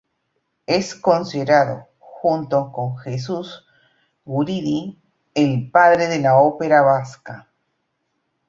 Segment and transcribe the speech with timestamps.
[0.65, 3.63] Es considerado, junto con Jesús
[4.25, 4.99] Guridi,
[5.35, 7.47] el padre de la ópera vasca.